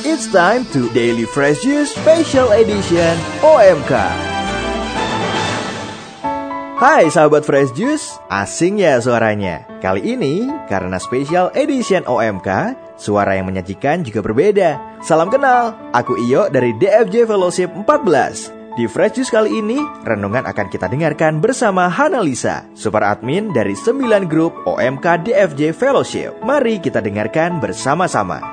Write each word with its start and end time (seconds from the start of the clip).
It's 0.00 0.24
time 0.32 0.64
to 0.72 0.88
Daily 0.96 1.28
Fresh 1.28 1.68
Juice 1.68 1.92
Special 1.92 2.48
Edition 2.56 3.12
OMK. 3.44 3.92
Hai 6.80 7.12
sahabat 7.12 7.44
Fresh 7.44 7.76
Juice, 7.76 8.16
asing 8.32 8.80
ya 8.80 8.96
suaranya. 9.04 9.68
Kali 9.84 10.16
ini 10.16 10.48
karena 10.72 10.96
Special 10.96 11.52
Edition 11.52 12.08
OMK, 12.08 12.72
suara 12.96 13.36
yang 13.36 13.52
menyajikan 13.52 14.00
juga 14.00 14.24
berbeda. 14.24 14.80
Salam 15.04 15.28
kenal, 15.28 15.76
aku 15.92 16.16
Iyo 16.16 16.48
dari 16.48 16.72
DFJ 16.80 17.28
Fellowship 17.28 17.68
14. 17.76 18.48
Di 18.80 18.88
Fresh 18.88 19.20
Juice 19.20 19.28
kali 19.28 19.60
ini, 19.60 19.76
renungan 20.08 20.48
akan 20.48 20.72
kita 20.72 20.88
dengarkan 20.88 21.44
bersama 21.44 21.92
Hana 21.92 22.24
Lisa, 22.24 22.64
super 22.72 23.04
admin 23.04 23.52
dari 23.52 23.76
9 23.76 24.24
grup 24.24 24.56
OMK 24.64 25.28
DFJ 25.28 25.76
Fellowship. 25.76 26.40
Mari 26.40 26.80
kita 26.80 27.04
dengarkan 27.04 27.60
bersama-sama. 27.60 28.51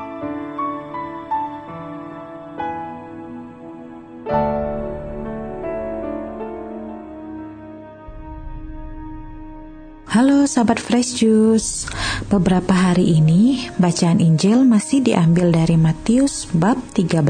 Halo 10.10 10.50
sahabat 10.50 10.82
Fresh 10.82 11.22
Juice. 11.22 11.86
Beberapa 12.34 12.74
hari 12.74 13.22
ini 13.22 13.70
bacaan 13.78 14.18
Injil 14.18 14.66
masih 14.66 15.06
diambil 15.06 15.54
dari 15.54 15.78
Matius 15.78 16.50
bab 16.50 16.82
13 16.98 17.22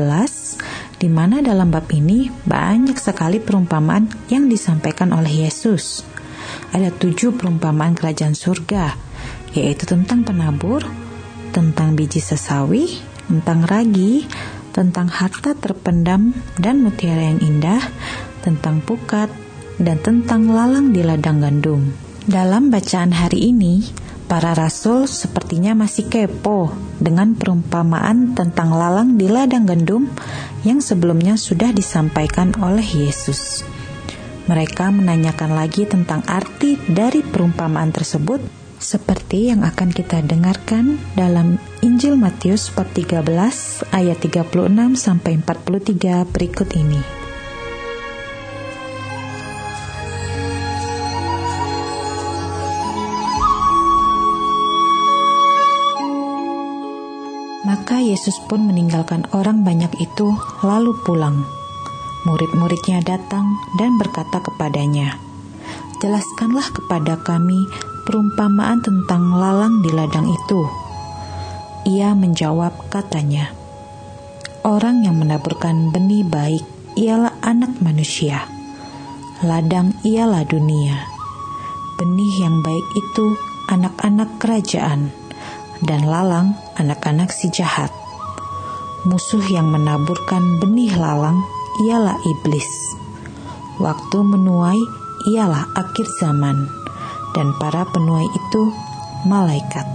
di 0.95 1.11
mana 1.11 1.43
dalam 1.43 1.75
bab 1.75 1.91
ini 1.91 2.31
banyak 2.31 2.95
sekali 2.95 3.43
perumpamaan 3.43 4.07
yang 4.31 4.47
disampaikan 4.47 5.11
oleh 5.11 5.43
Yesus. 5.43 6.07
Ada 6.71 6.95
tujuh 6.95 7.35
perumpamaan 7.35 7.99
kerajaan 7.99 8.31
surga, 8.31 8.95
yaitu 9.59 9.83
tentang 9.83 10.23
penabur, 10.23 10.79
tentang 11.51 11.99
biji 11.99 12.23
sesawi, 12.23 12.95
tentang 13.27 13.67
ragi, 13.67 14.23
tentang 14.71 15.11
harta 15.11 15.51
terpendam 15.51 16.31
dan 16.55 16.79
mutiara 16.79 17.27
yang 17.27 17.43
indah, 17.43 17.83
tentang 18.39 18.79
pukat, 18.79 19.27
dan 19.83 19.99
tentang 19.99 20.47
lalang 20.47 20.95
di 20.95 21.03
ladang 21.03 21.43
gandum. 21.43 22.07
Dalam 22.29 22.69
bacaan 22.69 23.09
hari 23.09 23.49
ini, 23.49 23.81
para 24.29 24.53
rasul 24.53 25.09
sepertinya 25.09 25.73
masih 25.73 26.13
kepo 26.13 26.69
dengan 27.01 27.33
perumpamaan 27.33 28.37
tentang 28.37 28.69
lalang 28.69 29.17
di 29.17 29.25
ladang 29.25 29.65
gandum 29.65 30.05
yang 30.61 30.77
sebelumnya 30.77 31.41
sudah 31.41 31.73
disampaikan 31.73 32.53
oleh 32.61 32.85
Yesus. 32.85 33.65
Mereka 34.45 34.93
menanyakan 34.93 35.57
lagi 35.57 35.89
tentang 35.89 36.21
arti 36.29 36.77
dari 36.85 37.25
perumpamaan 37.25 37.89
tersebut 37.89 38.45
seperti 38.77 39.49
yang 39.49 39.65
akan 39.65 39.89
kita 39.89 40.21
dengarkan 40.21 41.01
dalam 41.17 41.57
Injil 41.81 42.13
Matius 42.13 42.69
bab 42.69 42.93
13 42.93 43.25
ayat 43.89 44.17
36 44.21 44.53
sampai 45.01 45.41
43 45.41 46.29
berikut 46.29 46.77
ini. 46.77 47.18
Yesus 57.99 58.39
pun 58.47 58.63
meninggalkan 58.65 59.27
orang 59.35 59.61
banyak 59.61 59.91
itu, 59.99 60.33
lalu 60.63 60.95
pulang. 61.03 61.43
Murid-muridnya 62.27 62.99
datang 63.03 63.47
dan 63.79 63.95
berkata 63.95 64.43
kepadanya, 64.43 65.19
"Jelaskanlah 66.03 66.67
kepada 66.71 67.19
kami 67.19 67.67
perumpamaan 68.03 68.83
tentang 68.83 69.35
lalang 69.35 69.79
di 69.83 69.91
ladang 69.91 70.27
itu." 70.27 70.61
Ia 71.87 72.15
menjawab, 72.15 72.91
katanya, 72.91 73.51
"Orang 74.67 75.03
yang 75.03 75.19
menaburkan 75.19 75.91
benih 75.95 76.27
baik 76.27 76.63
ialah 76.99 77.35
Anak 77.39 77.79
Manusia, 77.79 78.43
ladang 79.43 79.95
ialah 80.03 80.43
dunia, 80.43 81.07
benih 81.95 82.33
yang 82.43 82.59
baik 82.63 82.87
itu 82.95 83.35
anak-anak 83.71 84.39
kerajaan." 84.39 85.18
Dan 85.83 86.07
lalang 86.07 86.55
anak-anak 86.75 87.31
si 87.31 87.47
jahat. 87.51 87.91
Musuh 89.07 89.43
yang 89.47 89.71
menaburkan 89.71 90.59
benih 90.59 90.91
lalang 90.99 91.39
ialah 91.87 92.19
iblis. 92.27 92.67
Waktu 93.79 94.17
menuai 94.19 94.79
ialah 95.31 95.71
akhir 95.71 96.07
zaman, 96.19 96.67
dan 97.31 97.55
para 97.55 97.87
penuai 97.87 98.27
itu 98.27 98.75
malaikat. 99.23 99.87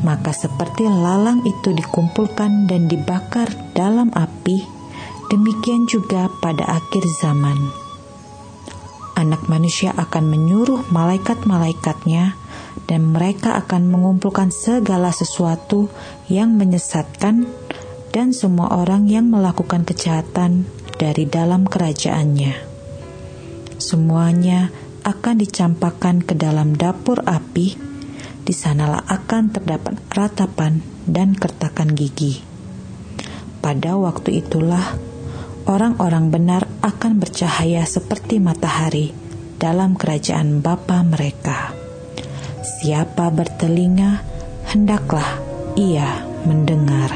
Maka 0.00 0.32
seperti 0.32 0.88
lalang 0.88 1.44
itu 1.44 1.76
dikumpulkan 1.76 2.64
dan 2.64 2.88
dibakar 2.88 3.52
dalam 3.76 4.08
api, 4.16 4.64
demikian 5.28 5.84
juga 5.84 6.32
pada 6.40 6.64
akhir 6.80 7.04
zaman. 7.20 7.56
Anak 9.20 9.44
manusia 9.52 9.92
akan 9.92 10.32
menyuruh 10.32 10.88
malaikat-malaikatnya 10.88 12.39
dan 12.90 13.10
mereka 13.10 13.54
akan 13.58 13.86
mengumpulkan 13.90 14.50
segala 14.50 15.14
sesuatu 15.14 15.90
yang 16.26 16.54
menyesatkan 16.58 17.46
dan 18.10 18.34
semua 18.34 18.74
orang 18.74 19.06
yang 19.06 19.30
melakukan 19.30 19.86
kejahatan 19.86 20.66
dari 20.98 21.24
dalam 21.24 21.64
kerajaannya. 21.64 22.68
Semuanya 23.80 24.68
akan 25.06 25.40
dicampakkan 25.40 26.20
ke 26.20 26.36
dalam 26.36 26.76
dapur 26.76 27.24
api, 27.24 27.78
di 28.44 28.52
sanalah 28.52 29.06
akan 29.08 29.54
terdapat 29.54 29.96
ratapan 30.12 30.82
dan 31.08 31.32
kertakan 31.32 31.96
gigi. 31.96 32.42
Pada 33.60 33.96
waktu 33.96 34.44
itulah 34.44 34.96
orang-orang 35.68 36.32
benar 36.32 36.62
akan 36.82 37.20
bercahaya 37.20 37.84
seperti 37.84 38.42
matahari 38.42 39.12
dalam 39.60 39.96
kerajaan 39.96 40.64
Bapa 40.64 41.04
mereka. 41.04 41.79
Siapa 42.60 43.32
bertelinga, 43.32 44.20
hendaklah 44.68 45.40
ia 45.80 46.28
mendengar. 46.44 47.08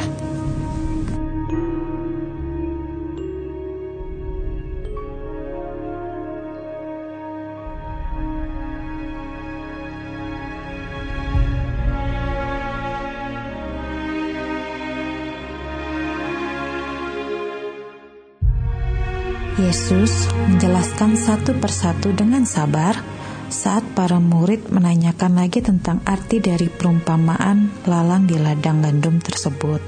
Yesus 19.55 20.29
menjelaskan 20.51 21.15
satu 21.21 21.53
persatu 21.61 22.17
dengan 22.17 22.49
sabar 22.49 23.14
saat 23.55 23.87
para 23.95 24.19
murid 24.19 24.75
menanyakan 24.75 25.39
lagi 25.39 25.63
tentang 25.63 26.03
arti 26.03 26.43
dari 26.43 26.67
perumpamaan 26.67 27.71
lalang 27.87 28.27
di 28.27 28.35
ladang 28.35 28.83
gandum 28.83 29.23
tersebut. 29.23 29.79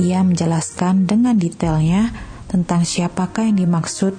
Ia 0.00 0.24
menjelaskan 0.24 1.04
dengan 1.04 1.36
detailnya 1.36 2.08
tentang 2.48 2.88
siapakah 2.88 3.52
yang 3.52 3.60
dimaksud 3.60 4.16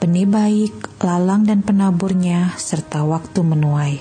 benih 0.00 0.24
baik, 0.24 1.04
lalang 1.04 1.44
dan 1.44 1.60
penaburnya, 1.60 2.56
serta 2.56 3.04
waktu 3.04 3.40
menuai. 3.44 4.00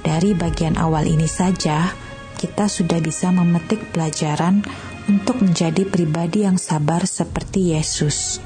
Dari 0.00 0.32
bagian 0.32 0.80
awal 0.80 1.04
ini 1.04 1.28
saja, 1.28 1.92
kita 2.40 2.72
sudah 2.72 3.04
bisa 3.04 3.28
memetik 3.28 3.92
pelajaran 3.92 4.64
untuk 5.12 5.44
menjadi 5.44 5.84
pribadi 5.84 6.48
yang 6.48 6.56
sabar 6.56 7.04
seperti 7.04 7.76
Yesus 7.76 8.40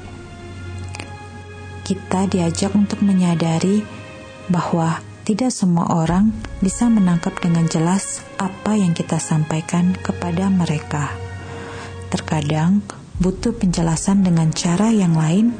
kita 1.83 2.31
diajak 2.31 2.71
untuk 2.73 3.03
menyadari 3.03 3.83
bahwa 4.47 5.03
tidak 5.23 5.55
semua 5.55 5.87
orang 6.03 6.35
bisa 6.59 6.91
menangkap 6.91 7.31
dengan 7.39 7.63
jelas 7.67 8.23
apa 8.35 8.75
yang 8.75 8.91
kita 8.91 9.19
sampaikan 9.19 9.95
kepada 9.95 10.51
mereka. 10.51 11.15
Terkadang 12.11 12.83
butuh 13.23 13.55
penjelasan 13.55 14.23
dengan 14.23 14.51
cara 14.51 14.91
yang 14.91 15.15
lain 15.15 15.55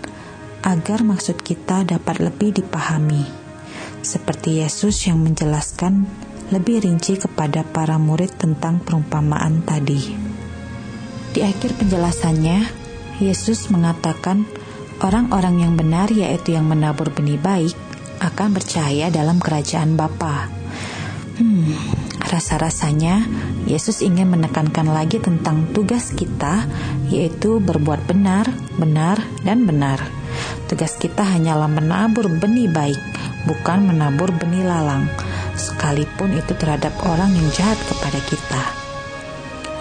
agar 0.64 1.04
maksud 1.04 1.40
kita 1.44 1.88
dapat 1.88 2.24
lebih 2.24 2.60
dipahami, 2.60 3.24
seperti 4.04 4.64
Yesus 4.64 5.08
yang 5.08 5.24
menjelaskan 5.24 6.08
lebih 6.52 6.84
rinci 6.84 7.20
kepada 7.20 7.64
para 7.64 7.96
murid 7.96 8.36
tentang 8.36 8.84
perumpamaan 8.84 9.64
tadi. 9.64 10.16
Di 11.34 11.40
akhir 11.42 11.80
penjelasannya, 11.80 12.68
Yesus 13.24 13.72
mengatakan 13.72 14.46
Orang-orang 15.04 15.68
yang 15.68 15.76
benar 15.76 16.08
yaitu 16.16 16.56
yang 16.56 16.64
menabur 16.64 17.12
benih 17.12 17.36
baik 17.36 17.76
akan 18.24 18.56
bercahaya 18.56 19.12
dalam 19.12 19.36
kerajaan 19.36 20.00
Bapa. 20.00 20.48
Hmm, 21.36 21.76
rasa-rasanya 22.32 23.28
Yesus 23.68 24.00
ingin 24.00 24.32
menekankan 24.32 24.88
lagi 24.88 25.20
tentang 25.20 25.68
tugas 25.76 26.16
kita 26.16 26.64
yaitu 27.12 27.60
berbuat 27.60 28.08
benar, 28.08 28.48
benar, 28.80 29.20
dan 29.44 29.68
benar. 29.68 30.00
Tugas 30.72 30.96
kita 30.96 31.20
hanyalah 31.20 31.68
menabur 31.68 32.32
benih 32.40 32.72
baik, 32.72 33.02
bukan 33.44 33.84
menabur 33.84 34.32
benih 34.32 34.64
lalang, 34.64 35.12
sekalipun 35.60 36.32
itu 36.32 36.56
terhadap 36.56 36.96
orang 37.04 37.36
yang 37.36 37.50
jahat 37.52 37.76
kepada 37.92 38.24
kita. 38.24 38.64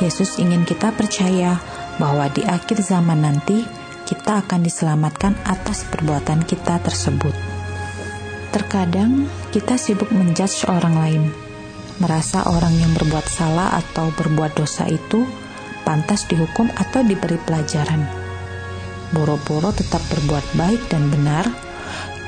Yesus 0.02 0.42
ingin 0.42 0.66
kita 0.66 0.90
percaya 0.90 1.62
bahwa 2.02 2.26
di 2.26 2.42
akhir 2.42 2.82
zaman 2.82 3.22
nanti 3.22 3.81
kita 4.12 4.44
akan 4.44 4.60
diselamatkan 4.60 5.32
atas 5.48 5.88
perbuatan 5.88 6.44
kita 6.44 6.76
tersebut. 6.84 7.32
Terkadang 8.52 9.24
kita 9.48 9.80
sibuk 9.80 10.12
menjudge 10.12 10.68
orang 10.68 11.00
lain, 11.00 11.22
merasa 11.96 12.44
orang 12.44 12.76
yang 12.76 12.92
berbuat 12.92 13.24
salah 13.24 13.72
atau 13.80 14.12
berbuat 14.12 14.52
dosa 14.52 14.84
itu 14.84 15.24
pantas 15.88 16.28
dihukum 16.28 16.68
atau 16.76 17.00
diberi 17.00 17.40
pelajaran. 17.40 18.04
Boro-boro 19.16 19.72
tetap 19.72 20.04
berbuat 20.12 20.44
baik 20.60 20.92
dan 20.92 21.08
benar, 21.08 21.48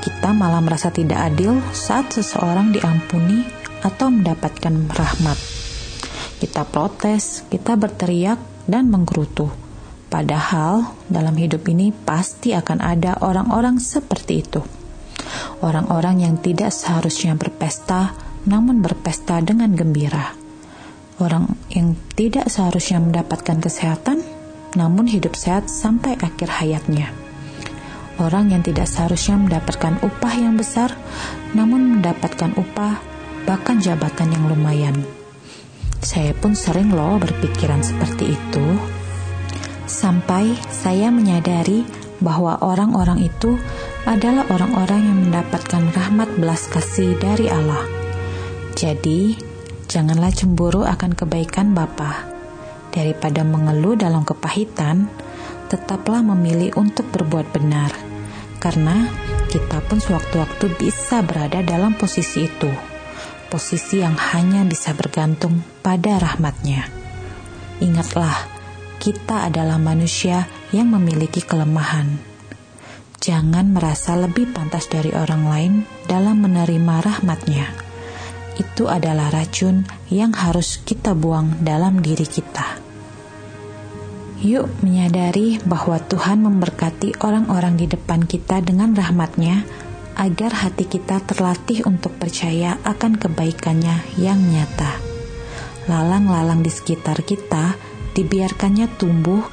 kita 0.01 0.33
malah 0.33 0.65
merasa 0.65 0.89
tidak 0.89 1.21
adil 1.21 1.61
saat 1.69 2.09
seseorang 2.09 2.73
diampuni 2.73 3.45
atau 3.85 4.09
mendapatkan 4.09 4.73
rahmat. 4.89 5.37
Kita 6.41 6.65
protes, 6.65 7.45
kita 7.45 7.77
berteriak, 7.77 8.41
dan 8.65 8.89
menggerutu. 8.89 9.64
Padahal 10.07 10.95
dalam 11.09 11.35
hidup 11.35 11.65
ini 11.67 11.91
pasti 11.91 12.53
akan 12.55 12.79
ada 12.79 13.19
orang-orang 13.19 13.81
seperti 13.81 14.45
itu. 14.45 14.61
Orang-orang 15.59 16.21
yang 16.23 16.35
tidak 16.39 16.71
seharusnya 16.71 17.33
berpesta, 17.35 18.13
namun 18.45 18.79
berpesta 18.79 19.41
dengan 19.41 19.73
gembira. 19.73 20.31
Orang 21.17 21.57
yang 21.71 21.97
tidak 22.13 22.51
seharusnya 22.51 23.01
mendapatkan 23.01 23.57
kesehatan, 23.59 24.21
namun 24.77 25.07
hidup 25.07 25.33
sehat 25.33 25.71
sampai 25.71 26.19
akhir 26.19 26.51
hayatnya 26.51 27.25
orang 28.19 28.51
yang 28.51 28.63
tidak 28.63 28.87
seharusnya 28.87 29.35
mendapatkan 29.35 29.99
upah 30.03 30.33
yang 30.35 30.55
besar, 30.55 30.95
namun 31.51 31.99
mendapatkan 31.99 32.55
upah 32.55 32.99
bahkan 33.43 33.77
jabatan 33.79 34.31
yang 34.31 34.45
lumayan. 34.47 34.95
Saya 35.99 36.37
pun 36.37 36.53
sering 36.53 36.93
loh 36.93 37.17
berpikiran 37.17 37.81
seperti 37.81 38.37
itu. 38.37 38.65
Sampai 39.85 40.57
saya 40.73 41.13
menyadari 41.13 41.85
bahwa 42.17 42.57
orang-orang 42.61 43.21
itu 43.21 43.57
adalah 44.09 44.45
orang-orang 44.49 45.01
yang 45.01 45.19
mendapatkan 45.29 45.83
rahmat 45.93 46.29
belas 46.41 46.65
kasih 46.69 47.17
dari 47.21 47.49
Allah. 47.49 47.85
Jadi, 48.73 49.37
janganlah 49.85 50.33
cemburu 50.33 50.83
akan 50.83 51.13
kebaikan 51.13 51.77
Bapa. 51.77 52.27
Daripada 52.89 53.45
mengeluh 53.45 53.93
dalam 53.99 54.23
kepahitan, 54.25 55.05
tetaplah 55.67 56.23
memilih 56.23 56.73
untuk 56.79 57.05
berbuat 57.11 57.51
benar, 57.51 57.91
karena 58.63 59.09
kita 59.51 59.83
pun 59.85 59.99
sewaktu-waktu 59.99 60.71
bisa 60.79 61.19
berada 61.21 61.59
dalam 61.61 61.93
posisi 61.99 62.47
itu, 62.47 62.71
posisi 63.51 63.99
yang 63.99 64.15
hanya 64.33 64.63
bisa 64.63 64.95
bergantung 64.95 65.59
pada 65.83 66.17
rahmatnya. 66.21 66.87
Ingatlah, 67.83 68.54
kita 69.05 69.45
adalah 69.45 69.77
manusia 69.77 70.49
yang 70.73 70.89
memiliki 70.89 71.37
kelemahan. 71.45 72.17
Jangan 73.21 73.69
merasa 73.69 74.17
lebih 74.17 74.49
pantas 74.49 74.89
dari 74.89 75.13
orang 75.13 75.45
lain 75.45 75.73
dalam 76.09 76.41
menerima 76.41 77.05
rahmatnya. 77.05 77.69
Itu 78.57 78.89
adalah 78.89 79.29
racun 79.29 79.85
yang 80.09 80.33
harus 80.33 80.81
kita 80.81 81.13
buang 81.13 81.61
dalam 81.61 82.01
diri 82.01 82.25
kita. 82.25 82.81
Yuk 84.41 84.73
menyadari 84.81 85.61
bahwa 85.61 86.01
Tuhan 86.01 86.41
memberkati 86.41 87.21
orang-orang 87.21 87.77
di 87.77 87.85
depan 87.85 88.25
kita 88.25 88.57
dengan 88.65 88.97
rahmatnya 88.97 89.69
agar 90.17 90.65
hati 90.65 90.89
kita 90.89 91.21
terlatih 91.21 91.85
untuk 91.85 92.17
percaya 92.17 92.81
akan 92.81 93.21
kebaikannya 93.21 94.17
yang 94.17 94.41
nyata. 94.41 94.97
Lalang-lalang 95.85 96.65
di 96.65 96.73
sekitar 96.73 97.21
kita 97.21 97.84
dibiarkannya 98.15 98.87
tumbuh 98.95 99.43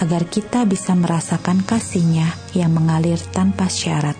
agar 0.00 0.28
kita 0.28 0.68
bisa 0.68 0.92
merasakan 0.92 1.64
kasihnya 1.64 2.28
yang 2.52 2.72
mengalir 2.76 3.20
tanpa 3.32 3.68
syarat. 3.72 4.16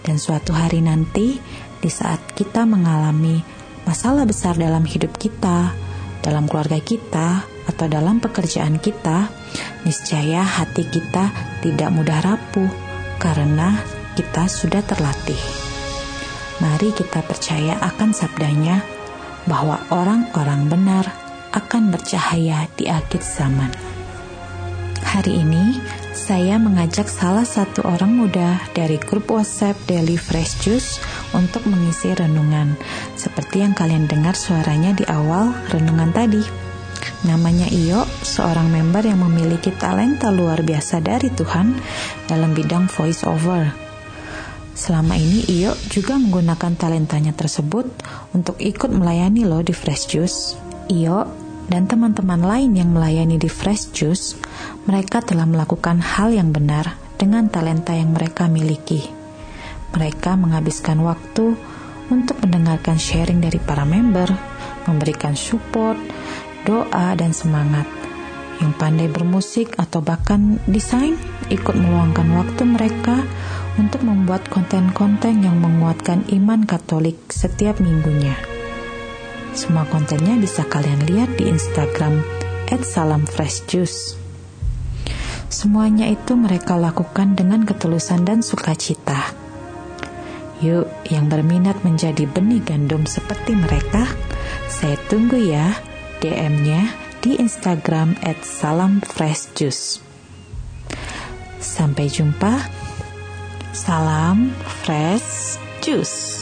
Dan 0.00 0.16
suatu 0.16 0.56
hari 0.56 0.80
nanti, 0.80 1.36
di 1.80 1.90
saat 1.92 2.20
kita 2.36 2.64
mengalami 2.64 3.40
masalah 3.84 4.24
besar 4.24 4.56
dalam 4.56 4.84
hidup 4.84 5.16
kita, 5.16 5.72
dalam 6.20 6.48
keluarga 6.48 6.80
kita, 6.80 7.44
atau 7.68 7.86
dalam 7.86 8.18
pekerjaan 8.18 8.80
kita, 8.80 9.28
niscaya 9.84 10.42
hati 10.42 10.88
kita 10.88 11.32
tidak 11.60 11.90
mudah 11.92 12.18
rapuh 12.24 12.68
karena 13.20 13.78
kita 14.16 14.48
sudah 14.48 14.82
terlatih. 14.84 15.38
Mari 16.60 16.92
kita 16.92 17.24
percaya 17.24 17.80
akan 17.80 18.12
sabdanya 18.12 18.84
bahwa 19.48 19.80
orang-orang 19.88 20.68
benar 20.68 21.04
akan 21.50 21.90
bercahaya 21.94 22.66
di 22.78 22.86
akhir 22.86 23.22
zaman. 23.22 23.70
Hari 25.00 25.42
ini, 25.42 25.80
saya 26.12 26.60
mengajak 26.60 27.08
salah 27.08 27.42
satu 27.42 27.82
orang 27.88 28.14
muda 28.14 28.60
dari 28.76 29.00
grup 29.00 29.32
WhatsApp 29.32 29.74
Daily 29.88 30.14
Fresh 30.14 30.62
Juice 30.62 31.00
untuk 31.34 31.64
mengisi 31.66 32.12
renungan, 32.12 32.76
seperti 33.16 33.64
yang 33.64 33.72
kalian 33.72 34.06
dengar 34.06 34.36
suaranya 34.36 34.94
di 34.94 35.02
awal 35.08 35.50
renungan 35.72 36.12
tadi. 36.14 36.42
Namanya 37.24 37.66
Iyo, 37.72 38.04
seorang 38.22 38.68
member 38.68 39.04
yang 39.04 39.24
memiliki 39.24 39.72
talenta 39.74 40.28
luar 40.28 40.60
biasa 40.62 41.00
dari 41.00 41.32
Tuhan 41.32 41.74
dalam 42.28 42.52
bidang 42.52 42.86
voice 42.92 43.24
over. 43.24 43.72
Selama 44.76 45.18
ini 45.18 45.44
Iyo 45.48 45.76
juga 45.92 46.16
menggunakan 46.16 46.76
talentanya 46.76 47.36
tersebut 47.36 47.88
untuk 48.32 48.56
ikut 48.56 48.88
melayani 48.88 49.44
lo 49.44 49.60
di 49.60 49.74
Fresh 49.76 50.04
Juice. 50.12 50.69
Iyo 50.90 51.30
dan 51.70 51.86
teman-teman 51.86 52.42
lain 52.42 52.74
yang 52.74 52.90
melayani 52.90 53.38
di 53.38 53.46
Fresh 53.46 53.94
Juice, 53.94 54.34
mereka 54.90 55.22
telah 55.22 55.46
melakukan 55.46 56.02
hal 56.02 56.34
yang 56.34 56.50
benar 56.50 56.98
dengan 57.14 57.46
talenta 57.46 57.94
yang 57.94 58.10
mereka 58.10 58.50
miliki. 58.50 59.06
Mereka 59.94 60.34
menghabiskan 60.34 60.98
waktu 61.06 61.54
untuk 62.10 62.42
mendengarkan 62.42 62.98
sharing 62.98 63.38
dari 63.38 63.62
para 63.62 63.86
member, 63.86 64.26
memberikan 64.90 65.38
support, 65.38 65.94
doa, 66.66 67.14
dan 67.14 67.30
semangat. 67.30 67.86
Yang 68.58 68.72
pandai 68.74 69.06
bermusik 69.06 69.78
atau 69.78 70.02
bahkan 70.02 70.58
desain 70.66 71.14
ikut 71.54 71.78
meluangkan 71.78 72.28
waktu 72.34 72.62
mereka 72.66 73.22
untuk 73.78 74.02
membuat 74.02 74.42
konten-konten 74.50 75.46
yang 75.46 75.54
menguatkan 75.62 76.26
iman 76.34 76.66
Katolik 76.66 77.30
setiap 77.30 77.78
minggunya. 77.78 78.49
Semua 79.52 79.86
kontennya 79.86 80.38
bisa 80.38 80.62
kalian 80.66 81.04
lihat 81.06 81.36
di 81.36 81.50
Instagram 81.50 82.22
@salamfreshjuice. 82.70 84.16
Semuanya 85.50 86.06
itu 86.06 86.38
mereka 86.38 86.78
lakukan 86.78 87.34
dengan 87.34 87.66
ketulusan 87.66 88.22
dan 88.22 88.40
sukacita. 88.40 89.34
Yuk, 90.62 90.86
yang 91.10 91.26
berminat 91.26 91.82
menjadi 91.82 92.28
benih 92.30 92.62
gandum 92.62 93.04
seperti 93.04 93.56
mereka, 93.56 94.06
saya 94.70 94.94
tunggu 95.10 95.40
ya 95.40 95.74
DM-nya 96.22 96.94
di 97.20 97.36
Instagram 97.40 98.16
salamfreshjuice. 98.40 100.00
Sampai 101.60 102.08
jumpa. 102.08 102.56
Salam 103.70 104.50
Fresh 104.82 105.60
Juice. 105.78 106.39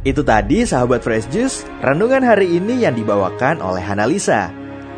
Itu 0.00 0.24
tadi 0.24 0.64
sahabat 0.64 1.04
Fresh 1.04 1.28
Juice, 1.28 1.68
renungan 1.84 2.24
hari 2.24 2.56
ini 2.56 2.88
yang 2.88 2.96
dibawakan 2.96 3.60
oleh 3.60 3.84
Hanalisa. 3.84 4.48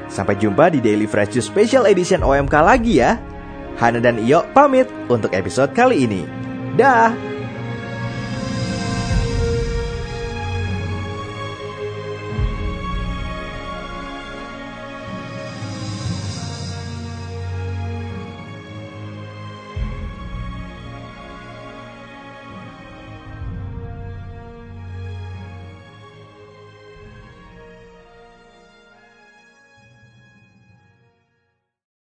Sampai 0.07 0.39
jumpa 0.39 0.71
di 0.71 0.79
Daily 0.79 1.11
Fresh 1.11 1.35
Juice 1.35 1.49
Special 1.51 1.91
Edition 1.91 2.23
OMK 2.23 2.55
lagi 2.63 3.03
ya. 3.03 3.19
Hana 3.83 3.99
dan 3.99 4.23
Iyo 4.23 4.47
pamit 4.55 4.87
untuk 5.11 5.35
episode 5.35 5.75
kali 5.75 6.07
ini. 6.07 6.23
Dah. 6.79 7.32